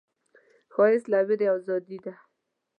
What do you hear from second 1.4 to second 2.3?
ازادي ده